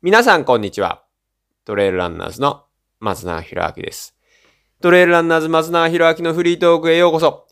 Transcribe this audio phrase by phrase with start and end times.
[0.00, 1.02] 皆さんこんにちは。
[1.64, 2.62] トレイルランナーズの
[3.00, 4.14] 松永博明です。
[4.80, 7.48] トレイルランナーズ松永博明のフリートークへようこそ。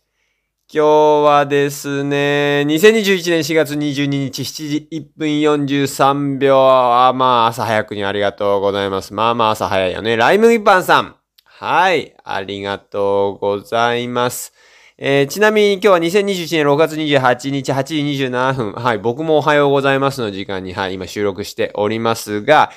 [0.73, 0.87] 今日
[1.27, 6.57] はですね、2021年4月22日7時1分43秒。
[6.57, 9.13] あまあ朝早くにありがとうございます。
[9.13, 10.17] まあまあ朝早いよね。
[10.17, 11.17] ライムギパンさん。
[11.43, 12.15] はい。
[12.23, 14.53] ありがとうございます。
[14.99, 18.73] えーちなみに今日は2021年6月28日8時27分。
[18.73, 18.99] はい。
[18.99, 20.95] 僕もおはようございますの時間に、はい。
[20.95, 22.71] 今収録しておりますが、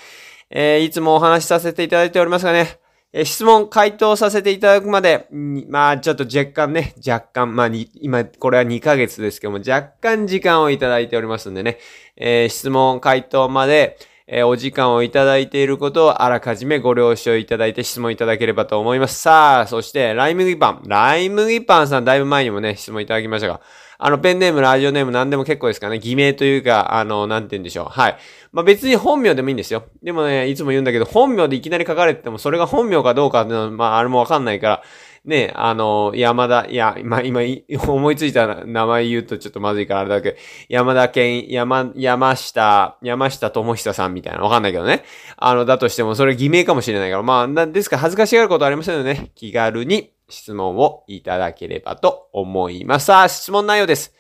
[0.50, 2.80] えーいつもお話しさせていただいておりますがね、
[3.14, 11.78] えー質問回答させていただくまで、まあちょっと若干ね、若干、まあに今これは2ヶ月ですけども、若干時間をいただいておりますんでね、
[12.18, 13.98] えー質問回答まで、
[14.32, 19.20] えーお時間をいただいていることをあらかじめご了承いただいて質問いただければと思います。
[19.20, 20.84] さあ、そして、ライムギパン。
[20.86, 23.60] ライムギパンさんだいぶ前にもね、質問いただきましたが、
[23.98, 27.86] あの、ペンネーム、ラジオネーム何でも結構ですからね、偽名というか、あの、なんて言うんでしょう。
[27.90, 28.18] はい。
[28.52, 29.84] まあ別に本名でもいいんですよ。
[30.04, 34.84] でもね、いつも言うんだけど、本名でいきなり書かれてても、それが本名かどうかっていうのは、まああれもわかんないから、
[35.30, 37.42] ね、あの、山田、いや、まあ、今、
[37.88, 45.06] 思いついた名前言うとちょっとまずいからあれだけど、山田健、山、山下、山下智久さんみたいな、わかんないけどね。
[45.38, 53.06] あの、だとしても、それ偽名かもしれないから、まあ、なですから恥ずかしがることありませんのでね、気軽に質問をいただければと思います。
[53.06, 54.14] さあ、質問内容です。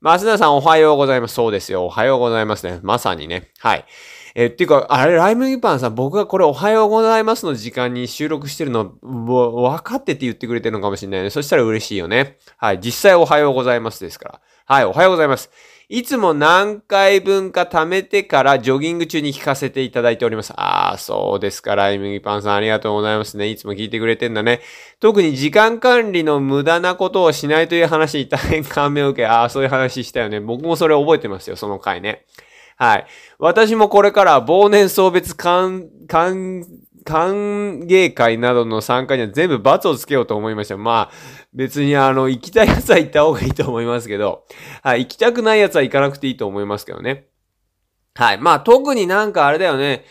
[0.00, 1.34] 松田さんおはようございます。
[1.34, 1.86] そうですよ。
[1.86, 2.80] おはようございますね。
[2.82, 3.50] まさにね。
[3.58, 3.84] はい。
[4.38, 11.30] え、っていうか、あれ、ライムギパンさん、僕がこれおはようございますの時間に収録してるの、もう分かってて言ってくれてるのかもしれないね。
[11.30, 12.36] そしたら嬉しいよね。
[12.58, 12.80] はい。
[12.80, 14.40] 実際おはようございますですから。
[14.66, 14.84] はい。
[14.84, 15.50] おはようございます。
[15.88, 20.52] いつも何回分か貯めてからジョギング中に聞かせていただいております。
[20.52, 21.74] ああ、そうですか。
[21.74, 23.48] ライムギパンさんありがとうございますね。
[23.48, 24.60] いつも聞いてくれてんだね。
[25.00, 30.40] 特に時間管理の無駄なことをしないという話に大変感銘を受け、ああ、そういう話したよね。
[30.40, 31.56] 僕もそれ覚えてますよ。
[31.56, 32.26] その回ね。
[32.76, 33.06] はい。
[33.38, 36.64] 私もこれから忘年送別歓、歓、
[37.04, 40.76] 歓迎会などの参加には全部罰をつけようと思いました。
[40.76, 41.10] まあ、
[41.54, 44.44] 別にあの、行きたい奴は行った方がいいと思いますけど、
[44.82, 45.00] はい。
[45.04, 47.28] 行きたくない奴は行かなくていいと思いますけどね。
[48.14, 48.38] はい。
[48.38, 50.04] まあ、特になんかあれだよね。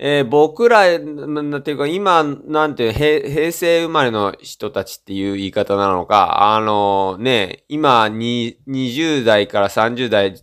[0.00, 10.40] えー僕ら、なんていうか、今、なんていう、平平成生まれの人たちっていう言い方なのか、あのね、今、に、20代から30代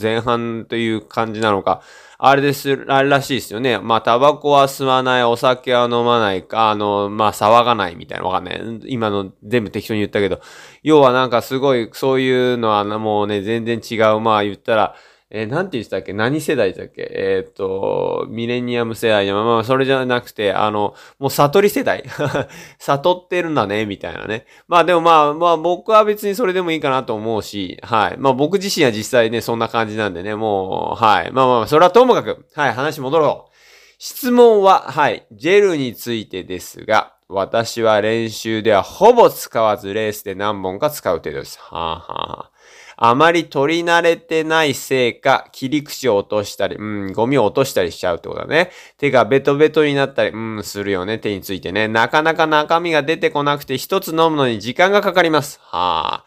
[0.00, 1.80] 前半という感じなのか、
[2.18, 3.78] あれです、あれらしいですよね。
[3.78, 8.80] まあ、タバコは吸わない、お酒は飲まないか、あの、まあ、騒がないみたいな、わかんない。
[8.86, 10.40] 今の全部適当に言ったけど、
[10.82, 14.20] 要はなんかすごい、そういうのはもうね、全然違う。
[14.20, 14.96] まあ、言ったら、
[15.28, 16.12] えーなんて言ってたっけ？
[16.12, 17.08] 何世代だっけ？
[17.10, 19.30] えーっと、ミレニアム世代。
[19.32, 22.04] まあまあ、それじゃなくて、あの、もう悟り世代。
[22.78, 24.46] 悟ってるんだね、みたいなね。
[24.68, 28.16] まあでもまあ、まあ僕は別にそれでもいいかなと思うし、はい。
[28.18, 31.32] まあ僕自身は実際ね、そんな感じなんでね、もう、はい。
[31.32, 33.52] まあまあ、それはともかく、はい、話戻ろう。
[33.98, 41.58] 質問は、はい、ジェルについてですが、私は練習ではほぼ使わずレースで何本か使う程度です。
[41.60, 42.50] はあ、はあは
[42.96, 48.70] あ、まり取り慣れてないせいか、切り口を落としたり、うん、ゴミを落としたりしちゃうってことだね。
[48.96, 51.88] 手がベトベトになったり、うん、するよね、手についてね。
[51.88, 55.60] なかなか中身が出てこなくて、一つ飲むのに時間がかかります。
[55.62, 56.24] はあ。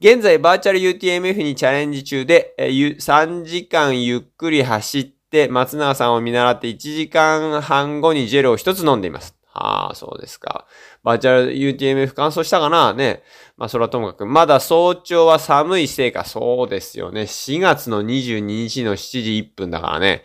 [0.00, 9.37] 現在、バーチャル UTMF にチャレンジ中で、3時間ゆっくり走って、松永さんを見習って1時間半後にジェルを一つ飲んでいます。
[9.60, 10.66] ああ、そうですか。
[11.02, 12.94] バーチャル UTMF 乾燥したかな？
[12.94, 13.22] ね。
[13.56, 17.22] まあ、それはともかく、まだ早朝は寒いせいか、そうですよね。
[17.22, 20.22] 4月の22日の7時1分だからね。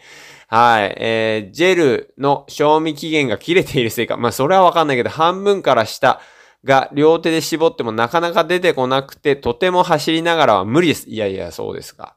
[0.47, 0.95] はい。
[0.97, 4.17] えー、ジェルの賞味期限が切れているせいか。
[4.17, 6.21] まあ、それはわかんないけど、半分から下
[6.63, 11.09] が両手で絞ってもなかなか出てこなくて、とても走りながらは無理です。
[11.09, 12.15] いやいや、そうですか。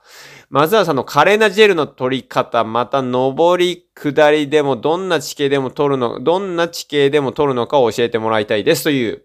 [0.49, 9.25] 松原さんの華麗なジェルの取り方、また上り、下りでもどんな地形でも取るの、どんな地形でも取るのかを教えてもらいたいですという。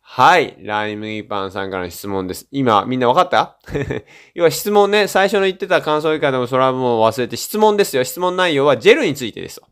[0.00, 0.56] はい。
[0.60, 2.48] ライムギパンさんからの質問です。
[2.50, 3.58] 今、みんなわかった？
[4.34, 8.02] 要は質問ね、最初の言ってた感想以下でもそれはもう忘れて、質問ですよ。
[8.04, 9.66] 質問内容はジェルについてですと。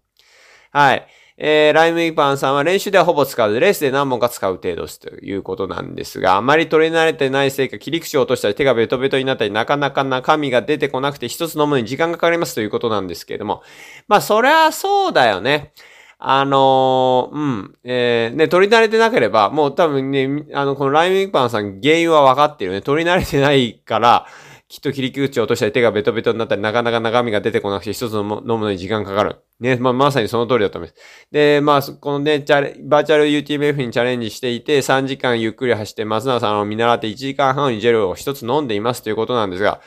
[0.70, 1.06] はい。
[1.38, 13.62] えー、ライムギパンさんは練習ではほぼ使わず、レースで何本か使う程度ですということなんですが、あまり取り慣れてないせいか、切り口を落としたり、手がベトベトになったり、なかなか中身が出てこなくて、一つ飲むのに時間がかかりますということなんですけれども。
[14.08, 15.72] まあ、そりゃそうだよね。
[16.18, 22.80] あのーうん、えー、ね、取り慣れてなければ、もう多分ね、あの、このライムギパンさん原因は分かってるよね。
[22.80, 24.26] 取り慣れてないから、
[24.68, 29.36] きっと切り口を落としたり手がベトベトになったり、なかなか中身が出てこなくて一つ飲むのに時間かかる。
[29.60, 31.28] ね、まあ、まさにその通りだと思います。
[31.30, 39.80] で、まあ、このね、チャレ、バーチャル UTMF にチャレンジしていて、3時間ゆっくり走って、松永さんを見習って1時間半にジェルを一つ飲んでいますということなんですが、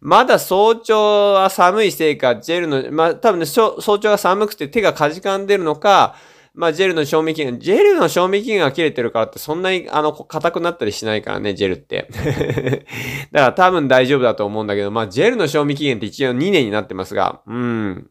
[0.00, 6.14] まだ早朝は寒いせいか、ジェルの、まあ、多分ね、早朝が寒くて手がかじかんでるのか、
[6.60, 12.06] まあ、ジェルの賞味期限、ジェルの賞味期限が切れてるからってそんなに、あの、硬くなったりしないからね、ジェルって。
[13.32, 18.10] だから多分大丈夫だと思うんだけど、まあ、ジェルの賞味期限って一応2年になってますが、うん。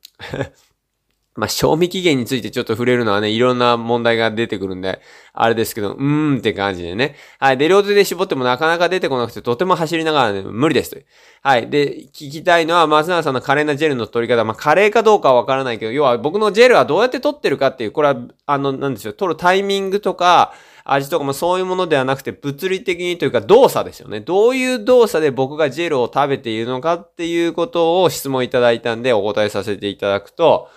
[1.36, 5.00] まあ、賞味期限についてちょっと触れるのはね、いろんな問題が出てくるんで、
[5.32, 7.16] あれですけど、うーんって感じでね。
[7.40, 7.58] はい。
[7.58, 10.98] で、両手で絞ってもなかなか出てこなくて、とても走りながらね、無理ですと。
[11.42, 11.70] はい。
[11.70, 14.44] で、聞きたいのは、松永さんの華麗なジェルの取り方。
[14.44, 20.54] まあ、華麗かどうかはわからないけど、要は僕のジェルはどうやって取ってるかっていう、これは、あの、なんですよ、取るタイミングとか、
[20.84, 24.22] 味とかもそういうものではなくて、物理的にというか動作ですよね。
[24.22, 30.68] どういう動作で僕がジェルを食べているのかっていうことを質問いただいたんでお答えさせていただくと、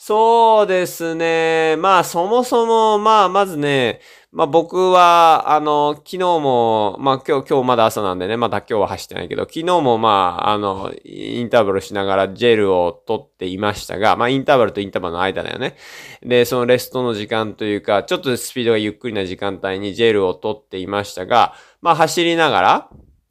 [0.00, 1.74] そうですね。
[1.76, 4.00] まあ、そもそも、まあ、まずね、
[4.30, 15.76] まあ僕は、あの、昨日も、まあ今日、今日まだ朝なんでね、まだ今日は走ってないけど、昨日もまあ、あの、インターバルしながらジェルを取っていましたが、まあインターバルとインターバルの間だよね。
[16.22, 22.90] で、そのレストの時間というか、ちょっとスピードがゆっくりな時間帯にジェルを取っていましたが、まあ走りながら、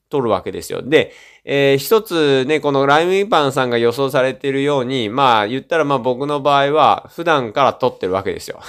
[0.10, 0.82] 取るわけですよ。
[0.82, 1.14] で、
[1.44, 8.60] えー、一つね、このライムインパンさんが予想されているように、まあ言ったらまあ僕の場合は普段から撮ってるわけですよ。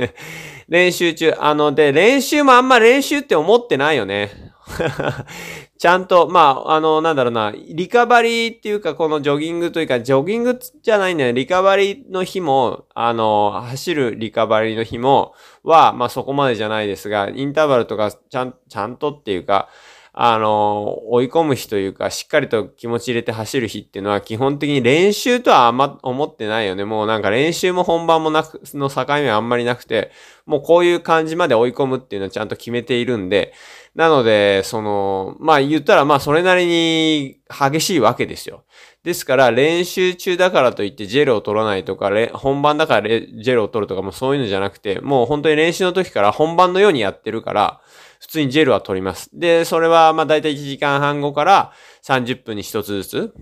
[0.68, 1.34] 練習中。
[1.38, 4.54] あの、で、練習もあんま練習って思ってないよね。
[5.78, 11.32] ちゃんと、まあ、あの、なんだろうな、リカバリーっていうか、このジョギングというか、ジョギングじゃないんだよ。
[11.32, 19.68] リカバリーの日も、あの、走るリカバリーの日も、は、まあそこまでじゃないですが、インターバルとか、ちゃん、ちゃんとっていうか、
[20.18, 26.86] あの、追い込む日というか、しっかりと気持ち入れて走る日っていうのは、基本的に練習とはあんま思ってないよね。
[26.86, 30.10] もうなんか練習も本番もなく、の境目はあんまりなくて、
[30.46, 33.52] もうこういう感じまで追い込むっていうのはちゃんと決めているんで、
[33.94, 38.64] なので、その、まあ言ったらまあそれなりに激しいわけですよ。
[39.06, 47.80] ですから練習中だからといってジェルを取らないとか、本番だからジェルを取るとかもそういうのじゃなくて、もう本当に練習の時から本番のようにやってるから、
[48.18, 49.30] 普通にジェルは取ります。
[49.32, 51.72] で、それは、まあ、だいたい1時間半後から
[52.02, 53.34] 30分に1つずつ。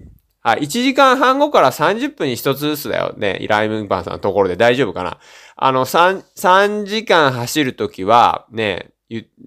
[0.43, 0.61] はい。
[0.65, 3.15] 1時間半後から30分に1つずつだよ。
[3.17, 5.19] ね、ライムパンさんのところで大丈夫かな？
[5.57, 8.91] あの、3、3時間走るときは、ね、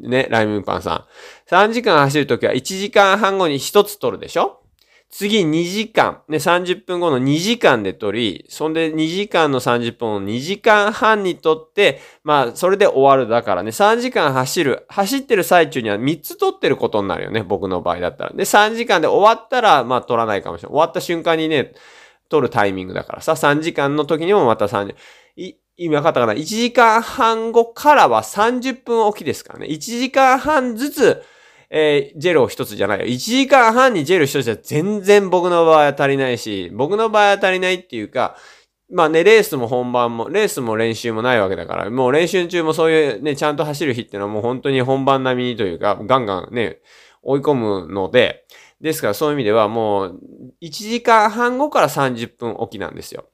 [0.01, 1.05] ね、ライムパンさ
[1.47, 1.53] ん。
[1.53, 4.63] 3時間走るときは1時間半後に1つ取るでしょ？
[5.09, 18.33] 次2時間、ね、30分後の2時間で取り、そんで2時間の30分を2時間半に取って、まあ、それで終わるだからね、3時間走る、走ってる最中には3つ取ってることになるよね、僕の場合だったら。
[18.33, 20.73] で、3時間で終わったら、まあ、取らないかもしれない。
[20.73, 21.73] 終わった瞬間にね、
[22.29, 24.95] 取るタイミングだからさ、3時間の時にもまた3時、
[25.37, 29.67] い、意味わかったかな ?1 時間半後からは30分おきですからね。
[29.67, 31.23] 1時間半ずつ、
[31.69, 33.05] えー、ジェルを一つじゃないよ。
[33.05, 38.37] 1時間半にジェル一つじゃ全然僕の場合は足りないし、僕の場合は足りないっていうか、
[38.89, 46.79] まあね、レースも本番も、レースも練習もないわけだから、もう練習中もそういうね、ちゃんと走る日っていうのはもう本当に本番並みにというか、ガンガンね、
[47.21, 48.45] 追い込むので、
[48.79, 50.21] ですからそういう意味ではもう、
[50.61, 53.25] 1時間半後から30分おきなんですよ。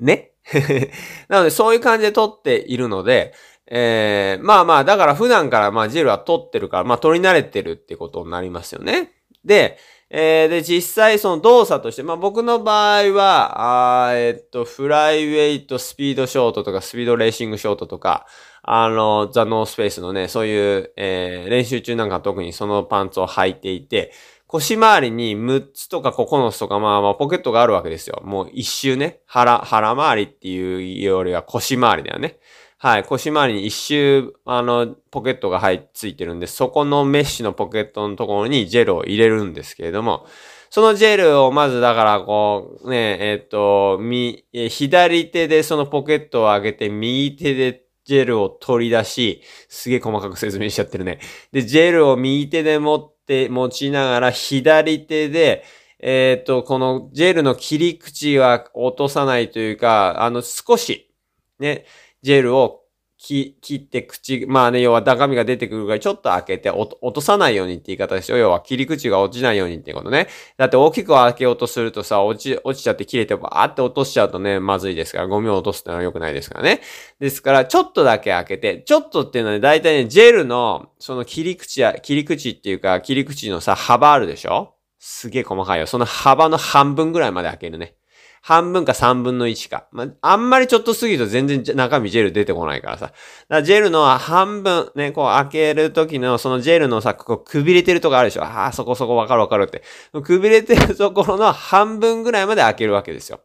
[0.00, 0.32] ね？
[1.28, 3.32] なのでそういう感じで撮っているので、
[3.72, 9.12] えー、まあまあ、だから普段からまあジェルは取ってるから、まあ取り慣れてるってことになりますよね。
[9.44, 9.78] で、
[10.10, 18.26] えー、で、実際その動作として、まあ僕の場合は、あえっと、フライウェイトスピードショートとか、スピードレーシングショートとか、
[18.62, 24.12] あの、ザ・ノースペースのね、そういう、えー、練習中なんか特にそのパンツを履いていて、
[24.48, 28.20] 腰回りに6つとか9つとかまあまあポケットがあるわけですよ。
[28.24, 29.20] もう一周ね。
[29.26, 32.40] 腹、腹回りっていうよりは腰回りだよね。
[32.82, 40.24] はい、腰回りに一周、あの、ポケットが入っついてるんで、そこのメッシュのポケットのところにジェルを入れるんですけれども、
[40.70, 51.18] そのジェルをまずだからこう、ね、えっ、と、み、左手でそのポケットを上げて、右手でジェルを取り出し、すげえ細かく説明しちゃってるね。
[51.52, 55.64] で、ジェルを右手で持って、持ちながら、左手で、
[55.98, 61.10] えっ、と、このジェルの切り口は落とさないというか、あの、少し、
[61.58, 61.84] ね、
[62.22, 62.78] ジェルを
[63.22, 68.38] 切って口、まあね、要は中身が出てくるからいちょっと開けて落とさないようにって言い方ですよ。
[68.38, 70.28] 要は切り口が落ちないようにってことね。
[70.56, 76.80] だって大きく開けようとするとさ、落ち、落ちちゃって切れてバーって落としちゃうとね、まずいですから、ゴミを落とすってのは良くないですからね。
[77.18, 84.76] ですから、ちょっとだけ開けて、ちょっとっていうのはね、大体ね、ジェルの、その切り口や、切り口っていうか、切り口のさ、幅あるでしょ？
[84.98, 85.86] すげえ細かいよ。
[85.86, 87.96] その幅の半分ぐらいまで開けるね。
[88.40, 89.86] 半分か三分の一か。
[89.92, 93.06] まあ、あんまりちょっと過ぎると全然中身ジェル出てこないからさ。
[93.06, 93.16] だか
[93.48, 98.44] らジェルの半分、ね、こう開ける時のそのジェルのさ、こうくびれてるとこあるでしょ。
[98.44, 99.82] ああ、そこそこわかるわかるって。
[100.22, 103.40] くびれてるところの半分ぐらいまで開けるわけですよ。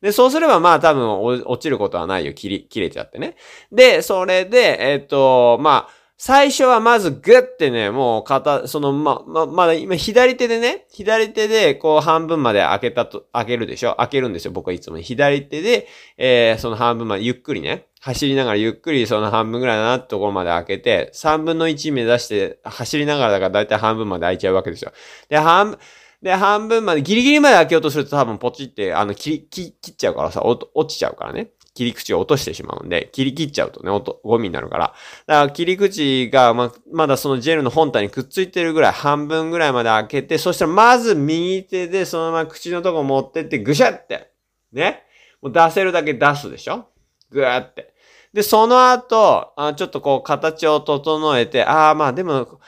[0.00, 2.32] で、そうすればまあ多分落ちることはないよ。
[2.32, 3.36] 切り、切れちゃってね。
[3.72, 13.94] で、それで、えっ、と、まあ、最初はまずグッてね、もう肩、その、ま、ま、まだ今左手でね、左手でこう半分まで開けたと、開けるでしょ？
[13.98, 14.98] 開けるんですよ、僕はいつも。
[14.98, 24.90] 左手で、えー、その半分までゆっくりね、走りながらゆっくりその半分ぐらいなところまで開けて、3分の1目指して走りながらだからだいたい半分まで開いちゃうわけですよ。
[25.28, 25.78] で、半、
[26.20, 31.50] で、半分まで、ギリギリまで開けようとすると多分ポチって、あの、切、切、切っちゃうからさ、落ちちゃうからね。
[31.74, 34.94] 切り口を落としてしまうんで、切り切っちゃうとね、音ゴミになるから。
[35.26, 44.32] だから切り口がま、まだそのジェルの本体にくっついてるぐらい、半分ぐらいまで開けて、そしたらまず右手でそのまま口のとこ持ってって、ぐしゃって。
[44.72, 45.04] ね。
[45.40, 46.86] もう出せるだけ出すでしょ？
[47.30, 47.94] ぐーって。
[48.32, 52.60] で、その後、あちょっとこう形を整えて、ああ、まあでも、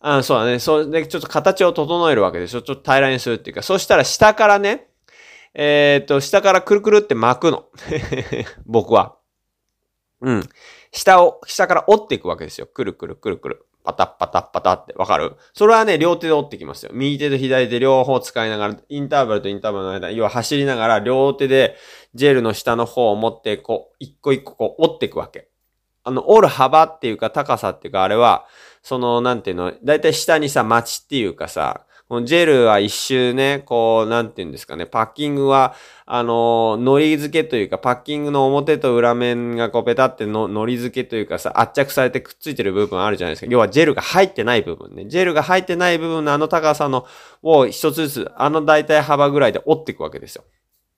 [0.00, 0.58] あそうだね。
[0.58, 2.60] そうで、ちょっと形を整えるわけでしょ？
[2.60, 3.62] ちょっと平らにするっていうか。
[3.62, 4.87] そしたら下からね、
[5.60, 7.64] えっ、と、下からくるくるって巻くの。
[8.64, 9.16] 僕は。
[10.20, 10.48] うん。
[10.92, 12.68] 下を、下から折っていくわけですよ。
[12.68, 13.66] くるくるくるくる。
[13.82, 14.94] パタッパタッパタって。
[14.94, 15.34] わかる？
[15.54, 16.92] それはね、両手で折ってきますよ。
[16.94, 21.74] 右手と左手両方使いながら、インターバルとインターバルの間、要は走りながら、両手で
[22.14, 25.48] ジェルの下の方を持って、こう、一個一個こう折っていくわけ。
[26.04, 28.46] あの、折る幅っていうか高さっていうか、あれは、
[28.82, 35.74] その、なんていうの、だいたい下にさ、町っていうかさ、このジェルは一周ね、こう、なんていうんですかね、パッキングは、
[36.06, 43.46] あの、糊付けというか、パッキングの表と裏面がこう、ペタっての糊付けというかさ、圧着されてくっついてる部分あるじゃないですか。
[43.50, 45.04] 要はジェルが入ってない部分ね。
[45.06, 47.04] ジェルが入ってない部分のあの高さの、
[47.42, 50.44] を一つずつ、あの大体幅ぐらいで折っていくわけですよ。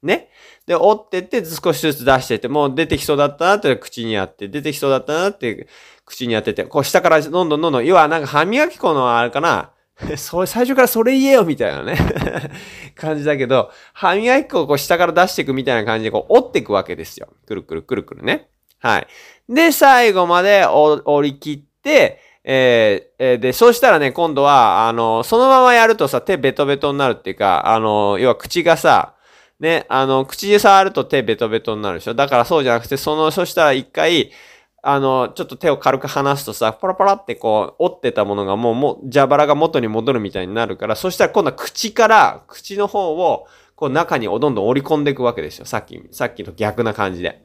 [0.05, 0.31] ね。
[0.67, 5.67] で、折ってって少しずつ出してって、もう出てきそうだったなって口にあって、出てきそうだったなって
[6.05, 9.73] 口に当てて、こう下からどんどんどんどん、要はなんか歯磨き粉のあれかな、
[10.17, 11.97] それ、最初からそれ言えよみたいなね
[12.95, 17.29] 感じだけど、歯磨き粉をこう下から出していくみたいな感じでこう折っていくわけですよ。
[17.47, 18.49] くるくるくるくるね。
[18.81, 19.07] はい。
[19.49, 29.15] で、最後まで折り切って、えー、で、そうしたらね、今度は、あの、そのままやるとさ、手ベトベトになるっていうか、あの、要は口がさ、
[29.61, 34.33] ね、あの、口で触ると手ベトベトになるでしょだからそうじゃなくて、その、そしたら一回、
[34.83, 43.47] あの、ちょっと手を軽く離すとさ、パラパラってこう、折ってたものがもう、もう、蛇腹が元に戻るみたいになるから、そしたら今度は口から、口の方を、
[43.77, 45.65] こう中にどんどん折り込んでいくわけですよ。
[45.65, 47.43] さっき、さっきと逆な感じで。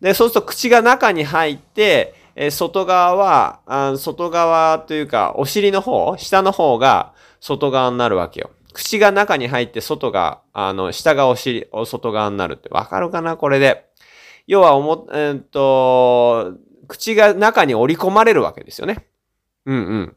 [0.00, 8.50] で、そうすると口が中に入って、え、外側はあ、外側というか、お尻の方、下の方が外側になるわけよ。
[8.72, 12.70] 口が中に入って、外が、あの、下がお尻、お外側になるって。
[12.70, 13.36] わかるかな？
[13.36, 13.84] これで。
[14.46, 16.54] 要は、おも、えー、っと、
[16.86, 19.06] 口が中に織り込まれるわけですよね。
[19.66, 20.16] うんうん。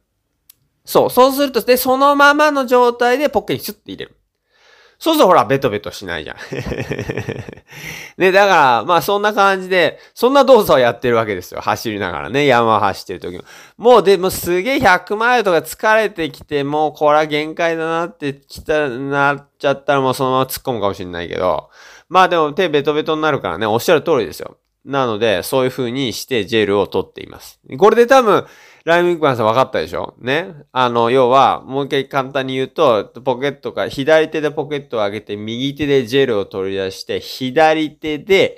[0.86, 1.10] そう。
[1.10, 4.18] そうすると、で、そのままの状態でポッケにシュッて入れる。
[5.00, 6.38] そうするとほら、ベトベトしないじゃん。
[8.18, 11.62] ね、だから、まあそんな感じで、そんな動作をやってるわけですよ。
[11.62, 13.44] 走りながらね、山を走ってる時も。
[13.78, 21.70] もうでもすげえ100マイルとか疲れてきて、もうこれは限界だなってきた、なっちゃったらもうそのまま突っ込むかもしれないけど、
[22.10, 24.58] まあでも手ベトベトになるからね、おっしゃる通りですよ。
[24.88, 27.60] なので、そういう風にしてジェルを取っています。
[27.78, 28.46] これで多分、
[28.86, 30.16] ライムインクマンさん分かったでしょ？
[30.22, 30.56] ね？
[30.72, 38.58] あの、要は、もう一回簡単に言うと、ポケットか、左手でポケットを上げて、右手でジェルを取り出して、左手で、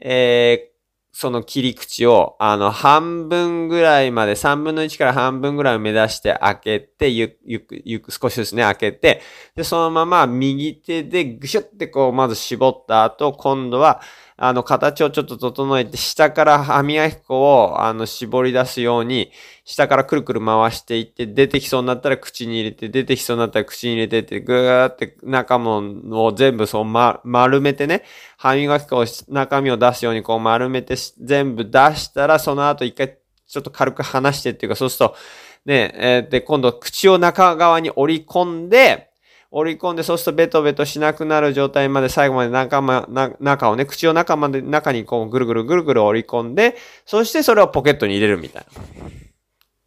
[0.00, 0.78] えー、
[1.12, 9.22] その切り口を、あの、半分ぐらいまで、三分の一から半分ぐらいを目指して開けて、ゆゆく、ゆく、少しずつね、開けて、
[9.54, 14.00] で、そのまま右手でぐしゅってこう、まず絞った後、今度は、
[14.40, 19.32] あの、形をちょっと整えて、下から歯磨き粉を、あの、絞り出すように、
[19.64, 25.82] 下からくるくる回していって、出てきそうになったら口に入れて、出てきそうになったら口に入れてって、ぐーって中も
[26.26, 28.04] を全部そう、ま、丸めてね、
[28.36, 33.18] 歯磨き粉を中身を出すようにこう丸めて全部出したら、その後一回
[33.48, 35.16] ちょっと軽く離してっていうか、そうすると、
[35.64, 39.07] ね、えー、で、今度口を中側に折り込んで、
[39.50, 43.06] 折り込んで、そうするとベトベトしなくなる状態まで最後まで中ま、
[43.40, 46.76] 中をね、口を中まで、中にこうぐるぐるぐるぐる折り込んで、
[47.06, 48.66] そしてそれをポケットに入れるみたい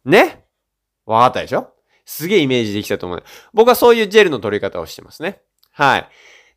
[0.04, 0.10] な。
[0.10, 0.44] ね？
[1.06, 1.68] わかったでしょ？
[2.04, 3.22] すげえイメージできたと思う。
[3.52, 5.40] 僕はそういうジェルの取り方をしてますね。
[5.70, 6.08] はい。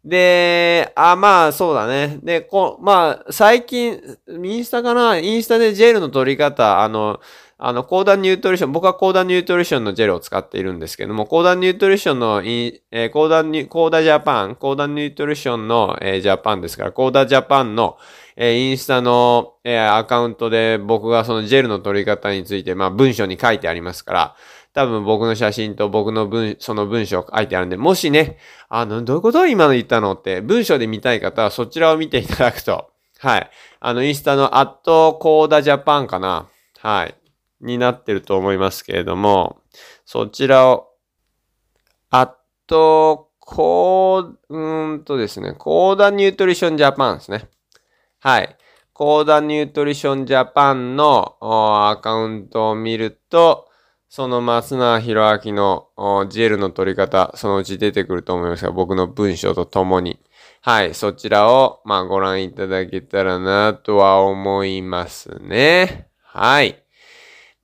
[0.04, 2.20] で、あ、まあ、そうだね。
[2.22, 5.18] で、こう、まあ、最近、インスタかな？
[5.18, 7.20] インスタでジェルの取り方、あの、
[7.58, 17.98] あの、コーダニュートリション、僕はコーダニュートリションのジェルを使っているんですけども、コーダニュートリションの、えー、コーダニュ、コーダジャパン、コーダニュートリションの、えー、ジャパンですから、コーダジャパンの、
[18.36, 24.36] えー、インスタの、えー、アカウントで僕がそのジェルの取り方について、まあ文章に書いてありますから、
[24.74, 33.50] 多分僕の写真と僕の文、その文章書いてあるんで、もしね、あの、どういうこと今の言ったのって、文章で見たい方はそちらを見ていただくと、はい。
[33.80, 36.50] あの、インスタのアットコーダジャパンかな。
[36.80, 37.16] はい。
[37.62, 39.62] になってると思いますけれども、
[40.06, 40.90] そちらを、
[42.10, 42.32] アッ
[42.68, 47.50] トコー、うーんとですね、コーダニュートリションジャパンですね。
[48.20, 48.58] はい。
[48.94, 53.68] コーダニュートリションジャパンのアカウントを見ると、
[54.08, 55.90] その松永博明の
[56.30, 60.22] ジェルの取り方、そのうち出てくると思いますが、僕の文章とともに。
[60.62, 66.08] はい、そちらを、まあ、ご覧いただけたらなとは思いますね。
[66.24, 66.85] はい。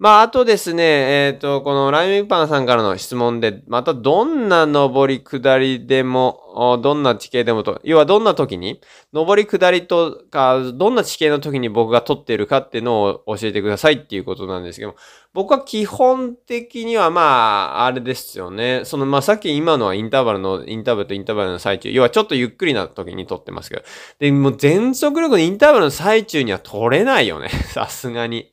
[0.02, 0.84] まあ、あとですね、
[1.28, 8.82] えっ、ー、と、このライムパンさんからの質問で、またどんな登り下りでも、どんな地形でもと、要はどんな時に、
[9.14, 14.96] 登り下りとか、どんな地形の時に僕が撮ってるかっていうのを教えてくださいっていうことなんですけども、
[15.34, 18.82] 僕は基本的にはまあ、あれですよね。
[18.86, 23.84] その、まあ、さっき今のはインターバルの、インターバルとインターバルの最中、要はちょっとゆっくりな時に撮ってますけど、
[24.18, 27.50] で、もう全速力のインターバルの最中には撮れないよね。
[27.72, 28.52] さすがに。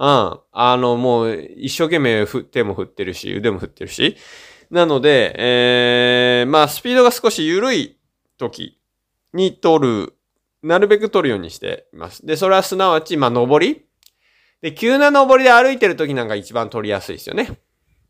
[0.00, 0.40] うん。
[0.52, 4.16] あの、もう、一生懸命手も振ってるし、腕も振ってるし。
[4.70, 7.98] なので、えー、まあ、スピードが少し緩い
[8.38, 8.80] 時
[9.34, 10.14] に取る、
[10.62, 12.24] なるべく取るようにしています。
[12.24, 13.84] で、それはすなわち、まあ、登り
[14.62, 17.58] で、急な登りで歩いてる時なんか一番取りやすいですよね。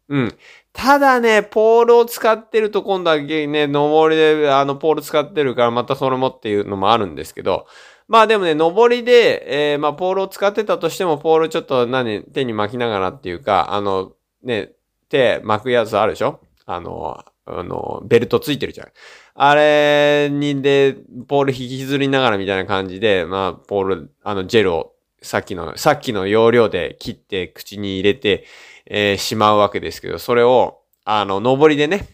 [0.09, 0.39] うん。
[0.73, 7.67] ただね、ポールを使ってると今度はね、登りで、あの、ポール使ってるからまたそれもっていうのもあるんですけど、
[8.11, 14.73] まあでもね、登りで、えー、まあポールを使ってたとしても、ポールちょっと何、手に巻きながらっていうか、あの、ね、
[15.09, 16.41] 手巻くやつあるでしょ？
[16.67, 18.89] あの、あの、ベルトついてるじゃん。
[19.35, 20.97] あれにで、
[21.29, 28.45] ポール引きずりながらみたいな感じで、まあ、ポール、あの、ジェルを、さっきの、さっきの要領で切って口に入れて、
[28.87, 32.09] えー、しまうわけですけど、それを、あの、登りでね、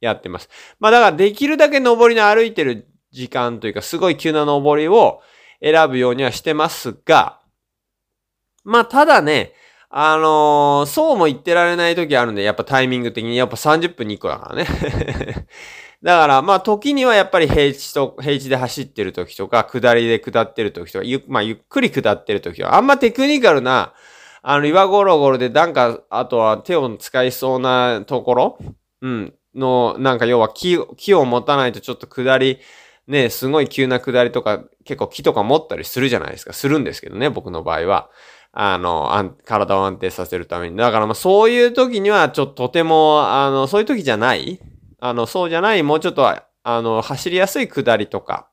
[0.00, 0.48] やってます。
[0.80, 5.20] まあだからできるだけ登りの歩いてる時間というか、すごい急な登りを、
[5.64, 7.40] 選ぶようにはしてますが、
[8.64, 9.54] まあ、ただね、
[9.88, 14.66] あのー、そうも言ってられない時あるんで、やっぱタイミング的に、やっぱ30分に1個だからね。
[16.02, 23.94] だから、まあ、時にはやっぱり平地と、平地で走ってる時とか、下りで下ってる時とか、ゆ、まあ、ゆっくり下ってる時とか、あんまテクニカルな、
[24.42, 28.58] あの、岩ゴロゴロで、なんか、あとは手を使いそうなところ、
[29.00, 32.58] うん、の、なんか要は木、木を持たないとちょっと下り、
[33.06, 36.52] ね、すごい急な下りとか、結構木とか持ったりするじゃないですか。
[36.52, 38.10] するんですけどね、僕の場合は。
[38.52, 40.76] あの、体を安定させるために。
[40.76, 44.60] だからまあそういう時には、ちょっととても、あの、そういう時じゃない
[45.00, 48.48] あの、そうじゃない、もうちょっと、あの、走りやすい下りとか、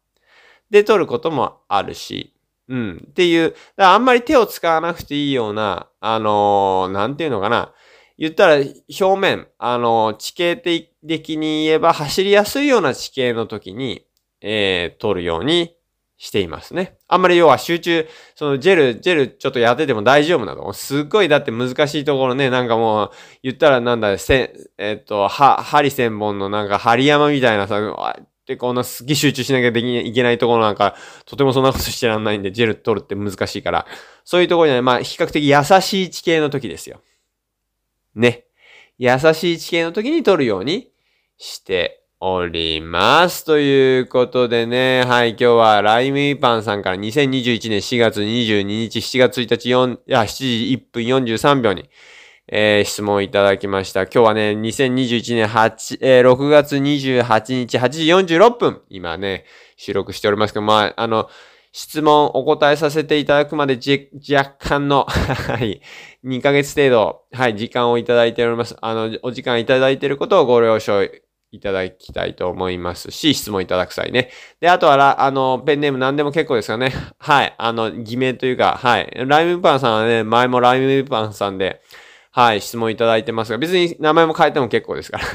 [0.70, 2.34] で取ることもあるし、
[2.68, 3.06] うん。
[3.10, 7.74] っていう、あんまり手を使わなくていいような、あのー、なんていうのかな。
[8.18, 14.06] 言ったら表面、あのー、地形的に言えば走りやすいような地形の時に、
[14.42, 15.76] えー、取るように
[16.18, 16.98] していますね。
[17.08, 20.72] あんまり要は集中、そのジェル、ジェルちょっとやってても大丈夫なの。
[20.74, 33.88] すっごいだって難しいところね、なんかもう、言ったらなんだ、せ、えっ、と、は、針千本のなんか針山みたいなさ、ってこんなすっげえ集中しなきゃできいけないところなんか、とてもそんなことしてらんないんで、ジェル取るって難しいから、
[34.24, 37.02] そういうところには、まあ、比較的優しい地形の時ですよ。
[38.14, 38.46] ね。
[39.00, 40.92] 優しい地形の時に取るように
[41.38, 43.44] しております。
[43.44, 51.90] ということでね、はい、今日はライムイパンさんから2021年4月22日、7月1日4、あ、7時1分43秒に、
[52.48, 54.04] えー、質問いただきました。
[54.04, 58.06] 今日はね、2021年8、えー、6月28日8時
[58.36, 61.28] 46分、今ね、収録しておりますけど、まあ、あの、
[61.72, 63.80] 質問お答えさせていただくまで
[64.30, 65.82] 若干の はい、
[66.24, 68.78] 2ヶ月程度、はい、時間をいただいております。
[68.80, 71.10] あの、お時間いただいていることをご了承
[71.52, 74.30] いただきたいと思いますし、質問いただく際ね。
[74.62, 76.94] で、あとは、あの、ペンネーム何でも結構ですよね。
[77.20, 77.54] はい。
[77.58, 79.12] あの、偽名というか、はい。
[79.28, 81.82] ライムパンさんはね、前もライムパンさんで、
[82.32, 85.26] はい、質問いただいてますが、別に名前も変えても結構ですから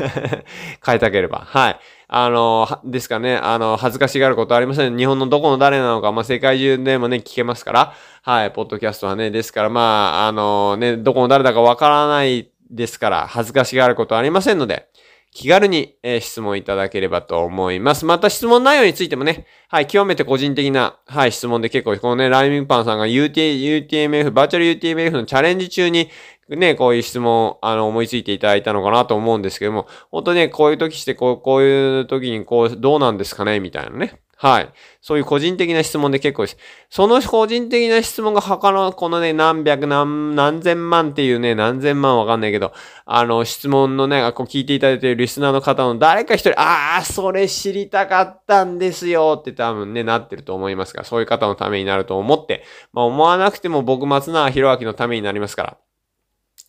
[0.84, 1.42] 変えたければ。
[1.46, 1.80] はい。
[2.08, 4.96] あの、ですかね、あの、恥ずかしがることありません。
[4.96, 7.92] 日本のどこの誰なのか、まあ、世界中でもね、聞けますから。
[8.22, 14.88] はい、ポッドキャストはね、ですから、まあ、あのね、どこの誰だかわからないですから、恥ずかしがることありませんので、
[15.36, 18.06] 気軽に、えー、質問いただければと思います。
[18.06, 26.08] また質問内容についてもね、はい、極めて個人的な、はい、質問で結構、このね、ライミンパンさんが UT、UTMF、バーチャル UTMF のチャレンジ中に、
[26.48, 34.18] ね、こういう質問、あの、思いついていただいたのかなと思うんですけども、本当ね、こういう時して、こう、こういう時に、こう、どうなんですかねみたいなね。
[34.38, 34.72] はい。
[35.00, 36.58] そういう個人的な質問で結構です。
[36.90, 42.74] その個人的な質問が他のこのね、何百何、何千万っていうね、何千万わかんないけど、
[43.06, 55.85] あの、質問のね、こう聞いていただいているリスナーの方の誰か一人、ああ、それ知りたかったんですよって多分ね、なってると思いますが、そういう方のためになると思って、まあ思わなくても僕松永博明のためになりますから。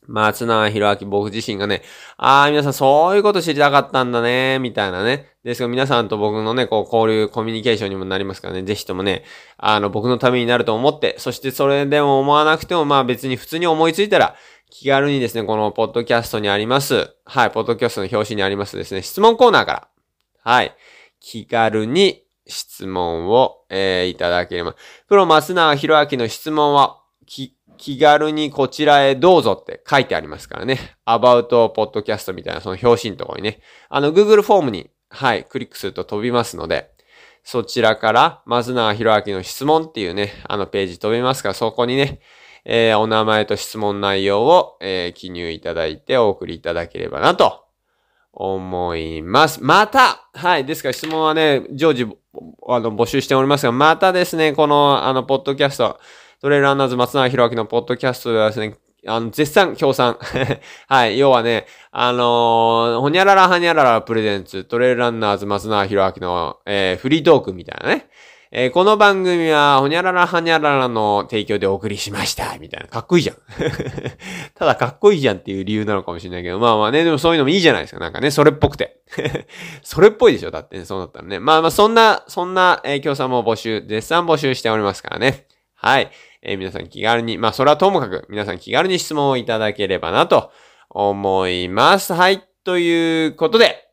[0.08, 1.84] 松永博明僕自身がね、
[2.18, 5.28] ああ、皆さんそういうこと知りたかったんだね、みたいなね。
[5.44, 9.24] ですが皆さんと僕のね、こう交流、コミュニケーションにもなりますからね、ぜひともね、
[9.58, 14.36] あの、僕のためになると思って、そしてそれでも思わなくても、まあ別に普通に思いついたら、
[14.70, 19.88] 気軽にですね、このポッドキャストにあります、はい、ポッドキャストの表紙にありますですね、質問コーナーから、
[20.44, 20.76] はい、
[21.20, 24.76] 気軽に質問を、えー、いただければ。
[25.08, 30.98] プロ松永博明の質問は、き、気軽にこちらへどうぞって書いてありますからね。
[31.06, 33.62] about podcast みたいなその表紙のところにね。
[33.90, 36.92] あの Google フォームに、はい、クリックすると飛びますので、
[37.44, 42.20] そちらから、まずなひろあきの質問っていうね、あのページ飛びますから、そこにね、
[42.66, 47.64] えー、お名前と質問内容を、えー、記入いただいてお送りいただければなと
[48.34, 49.64] 思います。
[49.64, 50.66] また、はい。
[50.66, 52.04] ですから質問はね、常時、
[52.68, 55.98] あの、募集しておりますが、またですね、この、あの、ポッドキャスト、
[56.40, 58.76] トレーラーナーズ松永博明のポッドキャストではですね、
[59.08, 60.20] あの、絶賛協賛。
[60.88, 61.18] はい。
[61.18, 68.08] 要はね、あのー、ほにゃららはにゃららプレゼンツ、トレーランナーズ松永博明の、えー、フリートークみたいなね。
[68.52, 72.56] えー、この番組は、ほにゃららはにゃららの提供でお送りしました。
[72.60, 72.88] みたいな。
[72.88, 73.38] かっこいいじゃん。
[74.54, 78.00] ただかっこいいじゃんっていう理由なのかもしれないけど、まあまあね、でもそういうのもいいじゃないですか。
[78.00, 79.00] なんかね、それっぽくて。
[79.82, 81.40] それっぽいでしょだってね、そうだったらね。
[81.40, 85.48] まあまあ、そんな、そんな、えー、協賛も募集、絶賛募集しておりますからね。
[85.80, 86.12] はい。
[86.42, 90.52] えー、皆さん気軽に、まあ、それはともかく、皆さん気軽に質問をいただければなと
[90.90, 92.14] 思います。
[92.14, 92.44] はい。
[92.64, 93.88] ということで、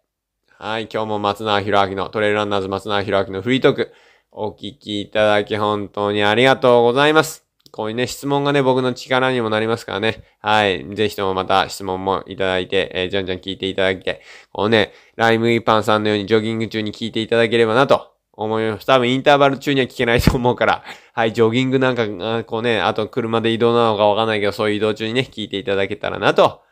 [0.58, 0.88] はい。
[0.90, 3.92] 今日も松永博明のトレイルランナーズ松永博明のフリートーク、
[4.32, 7.44] お聞きいただき本当にありがとうございます。
[7.70, 10.22] こういうね、質問がね、僕の力にもなりますからね。
[10.40, 10.86] はい。
[10.94, 18.86] ぜひともまた質問もいただいて、えー、じゃんじゃん聞いていただいて、こうね、ライムイパンさんのようにジョギング中に聞いていただければなと思います。
[18.86, 26.62] 多分インターバル中には聞けないと思うから、 はい、ジョギングなんか、こうね、あと車で移動なのかわかんないけど、そういう移動中にね、聞いていただけたらなと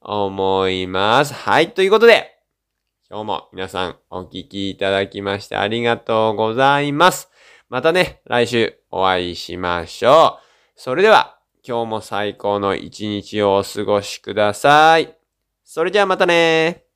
[0.00, 1.34] 思います。
[1.34, 2.36] はい、ということで、
[3.10, 7.28] 今日も皆さんお聞きいただきましてありがとうございます。
[7.68, 10.42] またね、来週お会いしましょう。
[10.76, 15.14] それでは、今日も最高の一日をお過ごしください。
[15.64, 16.89] それじゃあまたね